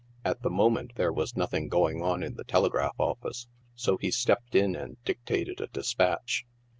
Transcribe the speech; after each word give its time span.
At 0.25 0.41
the 0.41 0.49
moment 0.49 0.93
there 0.95 1.13
was 1.13 1.37
nothing 1.37 1.67
going 1.69 2.01
on 2.01 2.23
in 2.23 2.33
the 2.33 2.43
telegraph 2.43 2.95
office, 2.97 3.45
so 3.75 3.97
he 3.97 4.09
stepped 4.09 4.55
in 4.55 4.75
and 4.75 4.97
dictated 5.03 5.61
a 5.61 5.67
de 5.67 5.81
spatch. 5.81 6.43